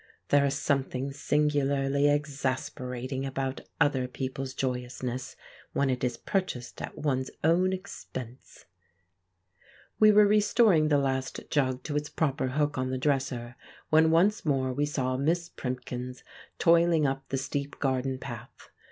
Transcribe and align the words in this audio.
There 0.29 0.47
is 0.47 0.55
something 0.55 1.11
singularly 1.11 2.09
exasperating 2.09 3.23
about 3.23 3.61
other 3.79 4.07
people's 4.07 4.55
joyousness, 4.55 5.35
when 5.73 5.91
it 5.91 6.03
is 6.03 6.17
purchased 6.17 6.81
at 6.81 6.97
one's 6.97 7.29
own 7.43 7.71
expense! 7.71 8.65
We 9.99 10.11
were 10.11 10.25
restoring 10.25 10.87
the 10.87 10.97
last 10.97 11.41
jug 11.51 11.83
to 11.83 11.95
its 11.95 12.09
proper 12.09 12.47
hook 12.47 12.79
on 12.79 12.89
the 12.89 12.97
dresser, 12.97 13.55
when 13.91 14.09
once 14.09 14.43
more 14.43 14.73
we 14.73 14.87
saw 14.87 15.17
Miss 15.17 15.49
Primkins 15.49 16.23
toiling 16.57 17.05
up 17.05 17.29
the 17.29 17.37
steep 17.37 17.77
garden 17.77 18.17
path. 18.17 18.71